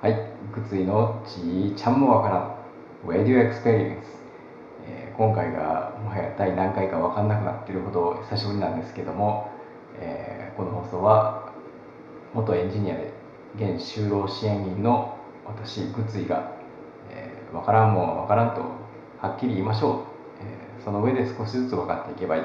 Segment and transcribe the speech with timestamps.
[0.00, 0.12] はい、
[0.54, 2.56] グツイのちーちゃんもわからん。
[3.06, 3.98] Radio Experience、
[4.86, 9.50] えー今回がもはや第何回か分かんなくなっているほど久しぶりなんですけども、
[9.98, 11.52] えーこの放送は
[12.32, 13.12] 元エンジニアで
[13.56, 16.50] 現就労支援員の私グツイが、
[17.10, 18.62] えー分からんもんは分からんと
[19.20, 19.98] はっきり言いましょう、
[20.40, 22.42] えーその上で少しずつ分かっていけばいい、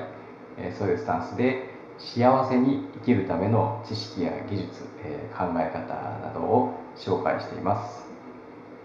[0.58, 8.05] えーそういうスタンスで幸せに生きるための知識や技術、えー考え方などを紹介しています。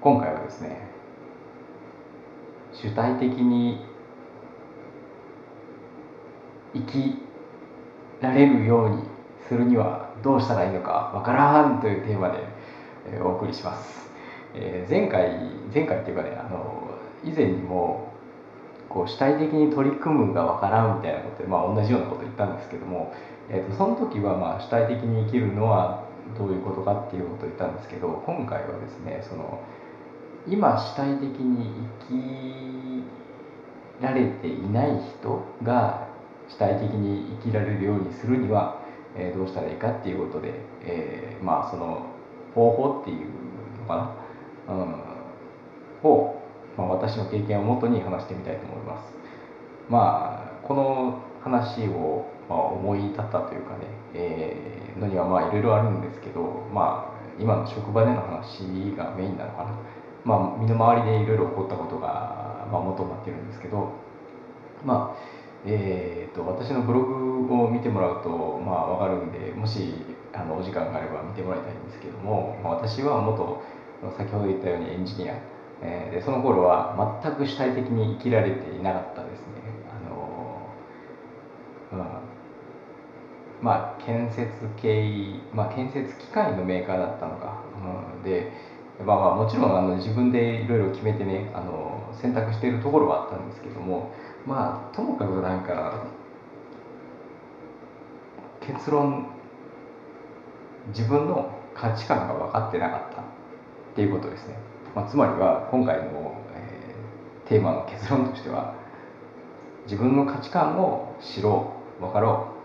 [0.01, 0.89] 今回はですね
[2.73, 3.85] 主体的に
[6.73, 7.19] 生き
[8.23, 9.03] られるように
[9.47, 12.39] するにはどうしたらいいのかわからんというテーマで、
[13.13, 14.11] えお送りします、
[14.55, 16.91] え前回前回っていうかねあの
[17.25, 18.13] 以前にも
[18.89, 23.13] こう主体的に取り組むがわからんみたいなことで、まあ、同じようなこと言ったんですけども、
[23.51, 26.09] えーとその時はまあ主体的に生きるのは
[26.39, 29.61] どういうことかっていうことを言ったんですけど今回はですねその
[30.49, 31.71] 今主体的に
[32.09, 33.05] 生
[34.01, 34.89] きられていない
[35.21, 36.09] 人が
[36.49, 38.81] 主体的に生きられるようにするには、
[39.15, 42.07] えどうしたらいいかっていうことで、えーまあその
[42.55, 43.27] 方法っていう
[43.83, 44.17] のか
[44.67, 46.43] な、うん、を、
[46.77, 49.13] まあ、私の経験をもとに話してみたいと思います。
[49.89, 58.61] まあこの話を、まあ、思い立ったというかね、えーのにはまあいろいろあるんですけど、まあ今の職場での話
[58.97, 59.79] がメインなのかな。
[60.25, 63.93] まあ身の回りでいろいろ起こったことが、まあ、元になってるんですけど、
[64.85, 65.17] まあ
[65.65, 68.29] えー、と私のブログを見てもらうと、
[68.61, 69.95] まあ、分かるんでもし
[70.33, 73.63] あのお時間があれば見てもらいたいんですけども、まあ、私は元
[74.17, 75.35] 先ほど言ったようにエンジニア、
[75.83, 79.70] えーでその頃は全く主体的に生きられていなかったですね、
[81.93, 82.31] うん。
[83.63, 84.49] まあ建設
[84.81, 87.63] 系、まあ、建設機械のメーカーだったのか、
[88.17, 88.53] うん、で
[89.05, 94.13] まあまあもちろんあの自分でいろいろ決めてねあの選択しているところはあったんですけども
[94.47, 96.07] まあともかくなんか
[98.61, 99.27] 結論
[100.89, 103.25] 自分の価値観が分かってなかったっ
[103.95, 104.55] ていうことですね、
[104.95, 106.81] まあ、つまりは今回の、えー
[107.51, 108.77] テーマの結論としては
[109.83, 111.80] 自分の価値観を知ろう。
[112.01, 112.61] 分かろう。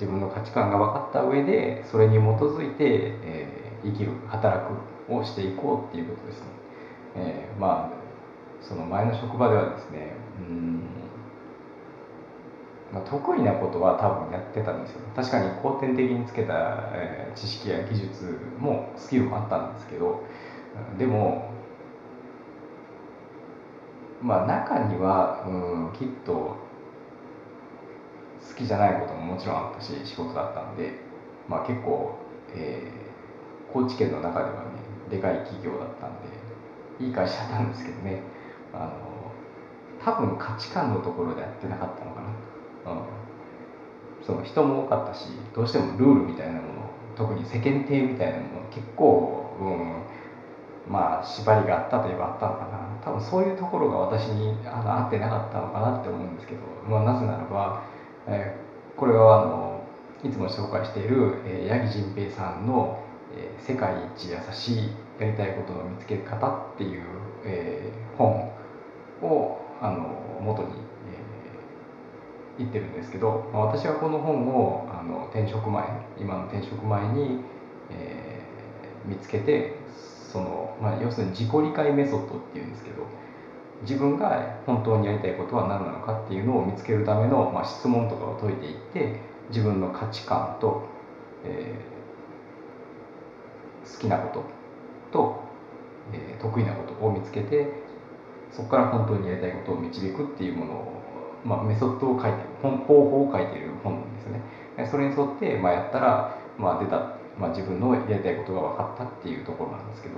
[0.00, 2.84] 自分の価値観が分かった上でそれに基づいて、
[3.24, 4.66] えー生きる働
[5.06, 6.46] くをしていこうっていうことですね、
[7.14, 7.96] えーまあ
[8.66, 10.80] その前の職場ではですねうん、
[12.92, 15.00] まあ、得意なことは多分やってたんですよ。
[15.14, 20.24] 確かに後天的につけた、えー知識や技術もスキルもあったんですけど
[20.98, 21.50] でも
[24.22, 26.56] まあ中には、うん、きっと
[28.48, 30.92] 好きじゃないことももちろんあったし仕事だったんで、
[31.48, 32.18] まあ、結構、
[32.54, 33.06] えー
[33.72, 34.56] 高知県の中ではね
[35.10, 38.22] でかい企業だったんでいい会社だったんですけどね。
[38.72, 38.90] あの
[40.02, 42.20] 多分価値観のところでやってなかったのか
[42.86, 43.02] な、うん、
[44.24, 46.64] その人も多かったしどうしてもルールみたいなもの
[47.16, 49.56] 特に世間体みたいなもの結構、
[50.86, 52.86] うん、まあ縛りがあったといえばあったのかな。
[53.04, 57.82] 多分そういうところが私にあの合ってなかったのかなって思うんですけど、まあ、なぜならば、
[58.28, 58.66] えー
[58.98, 59.82] これはあの
[60.24, 62.98] いつも紹介している、えー八木仁平さんの、
[63.36, 64.76] えー世界一優しい
[65.20, 67.02] やりたいことの見つけ方」っていう、
[67.44, 68.50] えー本
[69.22, 70.08] をあの
[70.42, 70.76] 元に、えー
[72.58, 75.84] 言ってるんですけど、まあ、私はこの本をあの転職前
[76.18, 77.40] 今の転職前に、
[77.90, 79.74] えー見つけて
[80.32, 83.06] その、まあ、要するに自己理解メソッドっていうんですけど
[83.82, 89.20] 自分が本当にやりたいことは何なのかっていうのを見つけるための、まあ、質問とかを解いていって
[89.50, 90.82] 自分の価値観と、
[91.44, 91.96] えー
[93.86, 94.42] 好きなこと
[95.12, 95.40] と、
[96.12, 97.68] えー得意なことを見つけて
[98.50, 101.02] そこから本当にやりたいことを導くっていうものを、
[101.44, 104.86] まあ、メソッドを書いてる方法を書いている本ですね。
[104.90, 110.16] それに沿って、まあ、やったら、まあ、出た、まあ、自分のやりたいことが分かったっていうところなんですけど。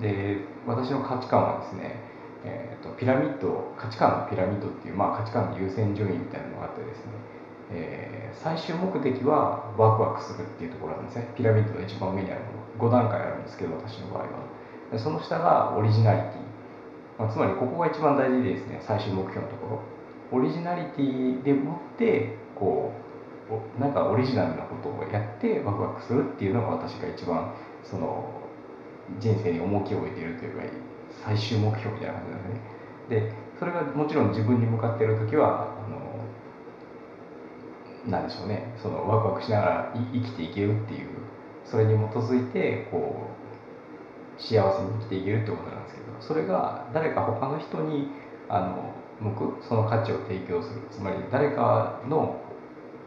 [0.00, 1.98] で私の価値観はですね、
[2.44, 7.12] えー、とピラミッド価値観のピラミッドっていう、まあ、価値観の優先順位みたいなのがあってですね、
[7.72, 11.28] えー最終目的はワクワクするっていうところなんですね。
[11.36, 12.40] ピラミッドの一番上にある
[12.78, 12.88] もの。
[12.88, 14.98] 5段階あるんですけど私の場合は。
[14.98, 19.82] その下がオリジナリティ、まあ、つまりここが一番大事でですね最終目標のとこ
[20.32, 20.38] ろ。
[20.38, 22.92] オリジナリティでもってこ
[23.76, 28.30] うなんかオリジナルなことをやってワクワクするっていうのが私が一番その
[29.18, 30.62] 人生に重きを置いているというか
[31.24, 32.60] 最終目標みたいな感じなんですね。
[33.08, 35.98] でそれがもちろん自分に向かっている時はあの
[38.10, 38.74] なんでしょうね。
[38.80, 41.08] そのワクワクしながらい生きていけるっていう
[41.64, 43.28] それに基づいてこ
[44.38, 48.08] う幸せに生きていけるってことなんですけどそれが誰か他の人に
[48.48, 50.80] あの向くその価値を提供する。
[50.90, 52.40] つまり誰かの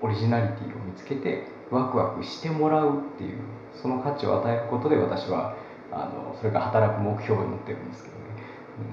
[0.02, 3.38] オリジナリティを見つけてワクワクしてもらうっていう
[3.82, 5.56] その価値を与えることで私は
[5.92, 8.22] あのそれが働く目標になってるんですけどね、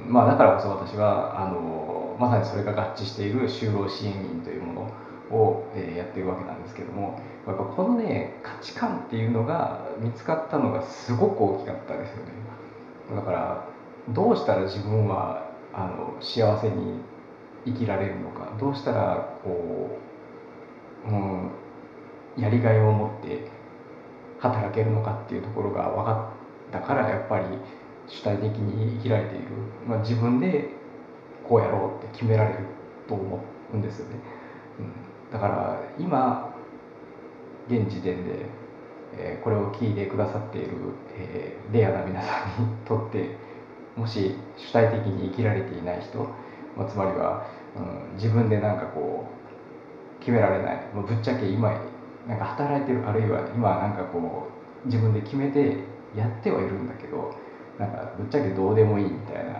[0.06, 4.80] まあ、だからこそ私はあのまさにそれが合致している就労支援員というもの
[5.30, 12.32] を、えやってるわけなんですけどもやっぱこのね価値観っていうのが見つかったのがすごく大きかったですよね。
[13.14, 13.68] だから
[14.10, 17.00] どうしたら自分はあの幸せに
[17.66, 19.98] 生きられるのかどうしたらこ
[21.06, 21.50] う、うん、
[22.36, 23.50] やりがいを持って
[24.38, 26.32] 働けるのかっていうところが分か
[26.68, 27.44] ったからやっぱり
[28.06, 29.46] 主体的に生きられている、
[29.86, 30.70] まあ、自分で
[31.46, 32.58] こうやろうって決められる
[33.06, 33.40] と思
[33.72, 34.16] うんですよね、
[34.78, 36.54] うん、だから今
[37.68, 38.46] 現時点で、
[39.14, 40.70] えー、これを聞いてくださっている、
[41.16, 43.36] えー、レアな皆さんにとって
[43.96, 46.18] もし主体的に生きられていない人、
[46.76, 49.38] まあ、つまりは、うん、自分でなんかこう
[50.20, 50.86] 決められない。
[50.94, 51.70] もうぶっちゃけ今
[52.28, 54.48] なんか働いてるあるいは今なんかこ
[54.84, 55.78] う自分で決めて
[56.16, 57.34] やってはいるんだけど
[57.78, 59.52] なんかぶっちゃけどうでもいいみたいな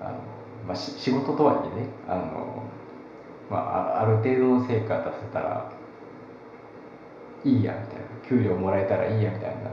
[0.00, 0.18] あの、
[0.66, 2.62] まあ、仕事とはいえねあの、
[3.50, 5.72] まあ、ある程度の成果出せたら
[7.44, 9.70] いいやみたいな給料もらえたらいいやみたいな、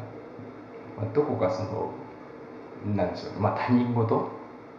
[0.98, 1.92] まあ、どこかその
[2.96, 4.32] なんでしょう、まあ、他人事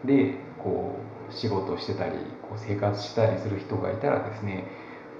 [0.04, 0.96] でこ
[1.28, 2.12] う仕事してたり
[2.42, 4.64] こう生活したりする人がいたらですね、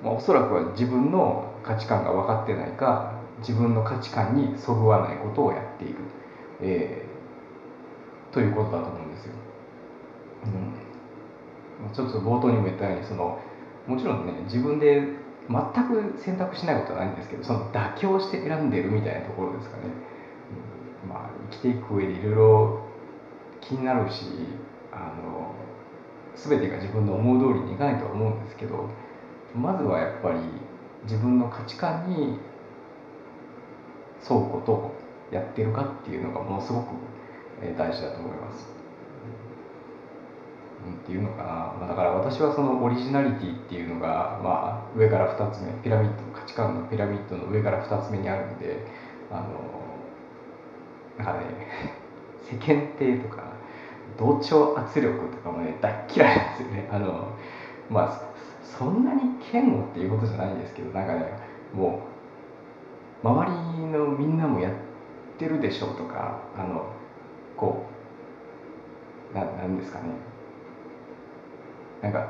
[0.03, 5.97] まあ、おそらくは自分の価値観が分かってないか自分の価値観にそぐわないことをやっている、
[6.61, 9.33] えー、ということだと思うんですよ。
[10.45, 13.41] うん、ちょっと冒頭にも言ったようにその
[13.87, 15.03] もちろんね自分で
[15.49, 19.85] 全く選択しないことはないんですけどその妥協して選んでるみたいなところですかね。
[21.09, 22.81] まあ、生きていく上でいろいろ
[23.61, 24.25] 気になるし
[24.93, 25.55] あの
[26.35, 28.89] 全てが自分の思う通りにいかないとは思うんですけど
[29.55, 30.39] まずはやっぱり
[31.05, 32.39] 自分の価値観に
[34.29, 34.93] 沿うこと
[35.35, 36.87] やってるかっていうのがものすごく
[37.77, 38.69] 大事だと思います。
[40.87, 41.45] うん、っていうのかな、
[41.79, 48.87] まあ、だから私はそのオリジナリティっていうのが、まあ、上から2つ目ピラミッド価値観のピラミッドの上から2つ目にあるんで
[49.31, 49.79] あの
[51.19, 51.47] なんかね
[52.49, 53.43] 世間体とか
[54.17, 57.29] 同調圧力とかもね大嫌いなんですよねあの
[57.91, 58.21] まあ
[58.63, 59.23] そんなに
[59.53, 61.33] 嫌悪っていうことじゃないんですけどなんかね
[61.75, 62.18] もう
[63.23, 64.73] 周りのみんなもやっ
[65.39, 66.93] てるでしょうとかあの
[67.57, 67.87] こ
[69.33, 70.07] うななんですかね。
[72.03, 72.29] なんか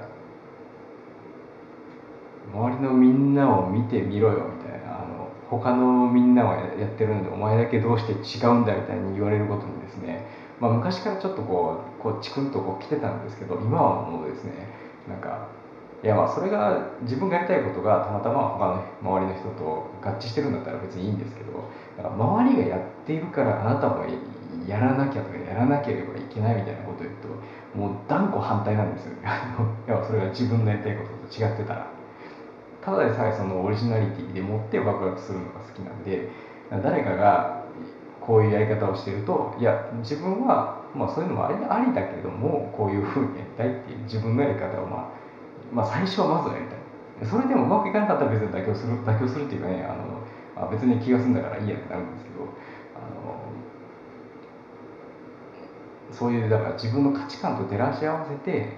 [2.52, 10.26] 周りのみんなを見てみろよみたいなあの他のみんなはやってるんでお前だけどうして違うんだみたいに言われることにですね、
[10.61, 14.52] まあ、昔からちょっとこうこうチクンとこう来てたんですけど今はもうですね
[15.06, 15.49] なんか
[16.03, 18.67] いやまあそれが自分がやりたいことがたまたま他
[19.03, 24.05] の周りの人と合致してるんだったら別にいいんですけどだから周りがやっているからあなたも
[24.67, 27.29] やらなきゃとかやらなければいけないみたいなことを言うと
[27.79, 29.29] もう断固反対なんですよね。
[29.87, 31.87] いやそれが自分のやりたいことと違ってたら。
[32.81, 36.29] ただでさえそのオリジナリティでもってワクワクするのが好きなんで
[36.83, 37.65] 誰かが
[38.21, 41.50] こういうやり方をしてるといや自分は、まあ、そういうのもあ
[41.81, 45.27] りだけどもこういうふうにやりたいっていう自分のやり方を、まあ、
[45.72, 46.78] まあ最初はまずやりたい。
[47.26, 50.22] それでもうまくいかなかったら別に妥協する妥協するっていうかねあの、
[50.54, 52.44] まあ、別に気が済んだからいいやってなるんですけど
[52.94, 53.40] あの
[56.12, 58.72] そういうだから自分の価値観と照らし合わせて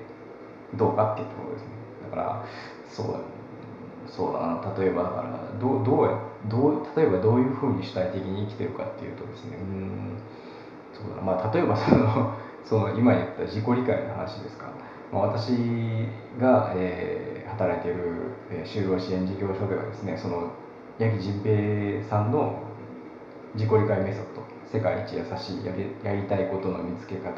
[0.75, 1.69] どうかっていうところですね。
[2.11, 2.45] だから
[2.89, 3.07] そう
[4.09, 4.75] そうだな。
[4.79, 6.19] 例えばだからどうどうや
[6.49, 10.17] どう例えばどういうふうに主体的に生きてるかっていうとですねうん
[10.93, 14.73] そうだまあ例えばそのその今言った自己理解の話ですか、
[15.13, 15.51] まあ、私
[16.41, 20.53] が、えー、働いている、えー、就労支援事業所ではですねその
[20.99, 22.63] 八木仁平さんの
[23.55, 27.33] 自己理解メソッド世界一優しいやりやりたいことの見つけ方、え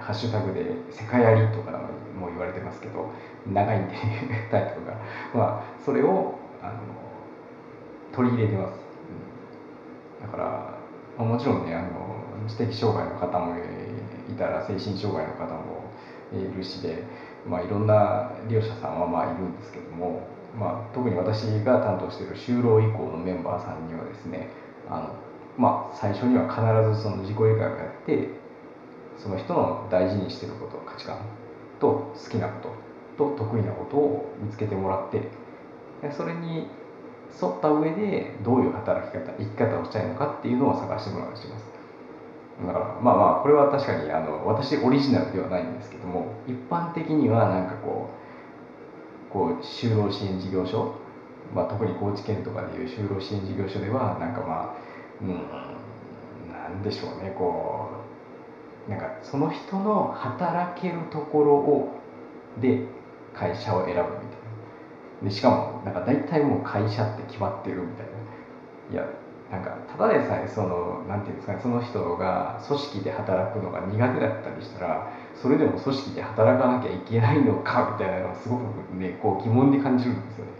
[0.00, 1.70] ー、ハッシュタグで「世界あり」とか
[2.18, 3.10] も言われてますけど
[3.46, 3.94] 長いんで
[4.50, 4.94] タイトルが、
[5.32, 6.72] まあ、それをあの
[8.12, 8.74] 取り入れてます、
[10.20, 10.44] うん、だから、
[11.16, 11.88] まあ、もちろんねあの
[12.48, 15.77] 知的障害の方もいたら精神障害の方も
[16.32, 17.02] いるしで、
[17.48, 20.26] まあ、いろんな利用者さんはまあいるんですけども、
[20.58, 24.48] まあ、特に私が担当している就労移行のメンバーさんにはですね
[24.88, 25.14] あの、
[25.56, 26.60] まあ、最初には必
[26.96, 28.28] ずその自己理解をやって
[29.16, 31.18] その人の大事にしてること価値観
[31.80, 32.70] と好きなこ
[33.16, 35.22] とと得意なことを見つけてもらって
[36.12, 36.68] それに
[37.40, 41.77] 沿った上でどういう働き方生き方をしたいのかっていうのを探してもらうようにします。
[42.66, 48.10] だからまあまあこれは確かにあの私オリジナルではないんですけども一般的にはなんかこ
[49.30, 50.94] うこう就労支援事業所、
[51.54, 54.74] まあ、特に高知県とかでいう就労支援事業所ではなんかまあ
[55.22, 57.88] うんなんでしょうねこ
[58.88, 62.00] うなんかその人の働けるところを
[62.60, 62.86] で
[63.34, 64.04] 会社を選ぶみたい
[65.22, 65.28] な。
[65.28, 68.12] でしかもなんか大体もう会社って決まってるみたいな。
[68.90, 69.06] いや
[69.50, 78.62] なんかただでさえそのなんていうんですかねその人が組織で働くのが苦手だったりしたらそれでも組織で働かなきゃいけないのかみたいなのをすごく
[78.94, 80.52] ねこう疑問に感じるんですよね。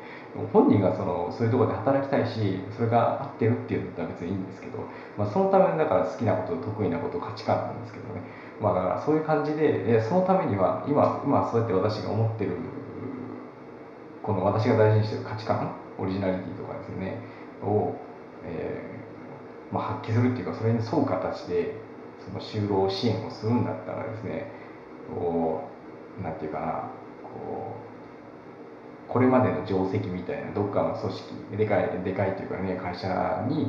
[0.52, 4.78] 本人がそのそういうところで働きたいしそれが合ってるっていうんだったら別にいいんですけど、
[5.16, 8.22] まあ、そのためだから好きなこと得意なこと価値観なんですけどね。
[8.60, 12.52] まあだからそういう感じでそのためには今今そうやって私が思ってる
[14.22, 17.18] この私が大事にしてる価値観オリジナリティとかですね
[17.62, 17.94] を
[18.48, 21.74] えー、まあ、発揮するっていうかそれに沿う形で
[22.24, 24.50] その就労支援をするんだったらですね
[25.14, 25.68] こ
[26.20, 26.66] うなんていうかな
[27.22, 27.76] こ
[29.08, 33.68] うこれまでの定石みたいなどっかの組織でかいでかいというかね会社に、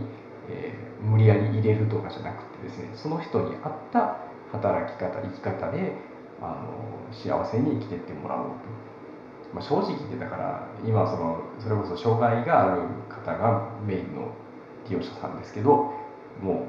[0.50, 4.17] えー、無理やり入れるとかじゃなくてですねその人に合った
[4.51, 5.93] 働き方生き方で
[6.41, 8.89] あの幸せに生きてってもらおうと。
[9.53, 14.31] まあ、正直言ってだから今そのそれこそ障害がある方がメインの
[14.89, 15.93] 利用者さんですけど
[16.41, 16.67] も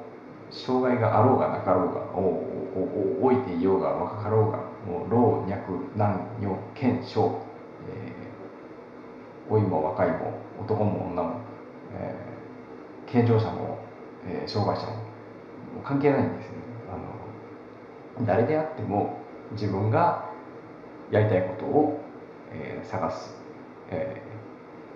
[0.51, 5.57] う障害があろうがなかろうがおおいていようが若かろうがもう老若
[5.97, 7.41] 男女健少、
[7.89, 11.41] えー、老いも若いも男も女も、
[11.95, 13.79] えー、健常者も、
[14.27, 15.11] えー、障害者も
[15.77, 16.53] も関係ないんですよ。
[16.53, 16.59] ね
[18.19, 19.19] あの誰であっても
[19.53, 20.29] 自分が
[21.11, 22.01] やりたいことを、
[22.53, 23.35] えー、探す、
[23.91, 24.21] え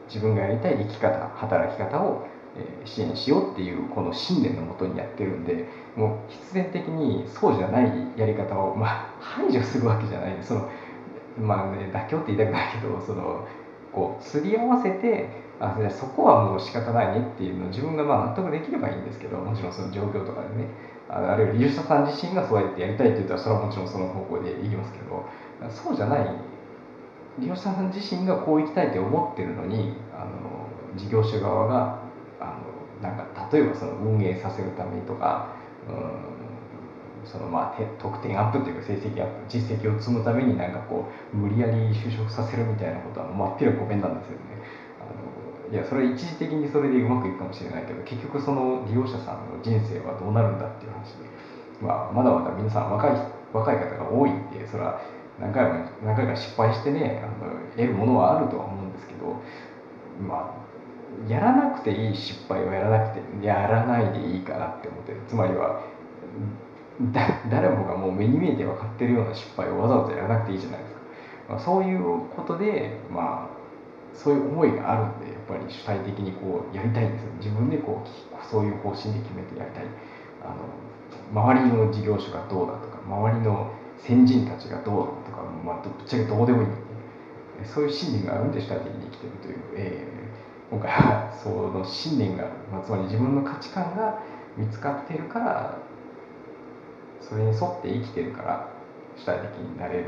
[0.02, 2.26] ー、自分がやりたい生き方働き方を
[2.84, 10.38] 支援しようっていうこの信念のもとにやってるんでもう必然的にそうじゃないやり方を、まあ、排除するわけじゃない。
[10.42, 10.70] その
[11.40, 13.46] まあね妥協って言いたくないけどその
[13.92, 15.28] こうすり合わせて
[15.60, 20.68] あそこはもう仕方ないねっていうのを自分がまあ納得できればいいんですけどもちろんその状況とかでね
[21.08, 25.24] あるいは利用者さん自身がそうやってやりたいって言ったらそれはもちろんその方向でいきますけど
[25.70, 26.54] そうじゃない。
[27.38, 32.03] 利用者さん自身がこう行きたいって思ってるのにあの事業者側が
[33.52, 35.48] 例えばその運営させるためとか
[35.88, 36.34] うん
[37.26, 44.54] そのまあ得点アップというか成績アップ実績を積むためになんかこう無理やり就職させるみたいなことはまっぴらごめんなんですよね。
[45.72, 51.26] いやそれは一時的にそれでうまくいくかもしれないけど結局その利用者さんの人生はどうなるんだっていう話で、
[51.80, 53.10] まあ、まだまだ皆さん若い
[53.52, 55.00] 若い方が多いんでそれは
[55.40, 59.40] 何回も何回か失敗してねあの得るものはあるとは思うんですけど
[60.20, 60.63] まあ
[61.28, 65.20] やらなくていい失敗をやらなくてやらないでいいかなって思ってる。
[65.28, 65.82] つまりは
[67.50, 71.00] 誰もがもう目に見えて分かってるような失敗をわざわざやらなくていいじゃないですか、
[71.50, 72.00] まあ、そういう
[72.36, 73.54] ことでまあ
[74.14, 77.28] そういう思いがあるんでやっぱり主体的にこうやりたいんですよ。
[77.38, 79.84] 自分でこうそういう方針で決めてやりたい。
[80.44, 80.54] あの
[81.32, 86.76] 周りの事業所がどうだとか周りの先人たちがどうだとか、まあ、ぶっちゃけどうでもいいんで
[87.64, 90.23] そういう信念があるんで主体的に生きてるという、えー
[90.74, 94.18] 今回はその信念が、まあ、つまり自分の価値観が
[94.56, 95.78] 見つかっているから
[97.20, 98.68] それに沿って生きてるから
[99.16, 100.06] 主体的になれる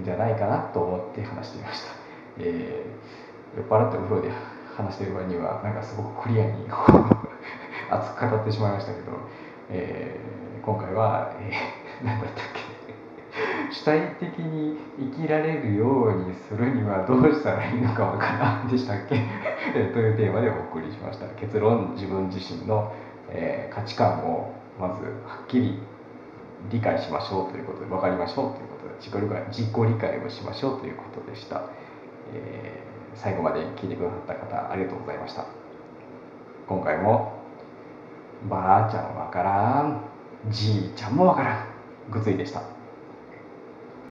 [0.00, 1.88] んじゃないかなと思って話していました、
[2.38, 4.30] えー、酔っ払ってお風呂で
[4.76, 6.52] 話している場合にはなんかすごくクリアに
[7.90, 9.06] 熱く語ってしまいましたけど、
[9.70, 12.65] えー、今回は、えー、何だったっけ？
[13.70, 14.76] 主体的に
[15.16, 19.16] 生きられるようにするにはどうしたらいいのかわからんでしたっけ？
[19.92, 22.92] というテーマでお送りしました結論自分自身の、
[23.30, 25.80] えー、価値観をまずはっきり
[26.70, 31.62] 理解しましょうということで分かりましょうということで自己理解自己理解をしましょうということでした、
[32.34, 35.44] えー、最後まで聞いてくださった方ありがとうございました。
[36.68, 37.32] 今回も
[38.50, 40.00] ばあちゃんわからん
[40.50, 41.64] じいちゃんもわからん
[42.10, 42.75] ぐついでした。